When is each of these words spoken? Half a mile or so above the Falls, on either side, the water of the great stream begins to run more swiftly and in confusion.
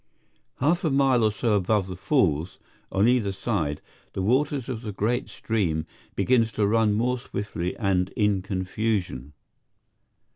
Half 0.57 0.83
a 0.83 0.89
mile 0.89 1.23
or 1.23 1.31
so 1.31 1.53
above 1.53 1.85
the 1.85 1.95
Falls, 1.95 2.57
on 2.91 3.07
either 3.07 3.31
side, 3.31 3.81
the 4.13 4.23
water 4.23 4.55
of 4.67 4.81
the 4.81 4.91
great 4.91 5.29
stream 5.29 5.85
begins 6.15 6.51
to 6.53 6.65
run 6.65 6.93
more 6.93 7.19
swiftly 7.19 7.77
and 7.77 8.09
in 8.15 8.41
confusion. 8.41 9.33